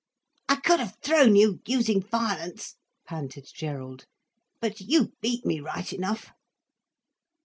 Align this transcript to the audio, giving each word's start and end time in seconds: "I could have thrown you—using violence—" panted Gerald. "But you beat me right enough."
"I 0.49 0.55
could 0.55 0.79
have 0.79 0.97
thrown 1.03 1.35
you—using 1.35 2.01
violence—" 2.01 2.73
panted 3.05 3.47
Gerald. 3.53 4.07
"But 4.59 4.79
you 4.81 5.13
beat 5.21 5.45
me 5.45 5.59
right 5.59 5.93
enough." 5.93 6.31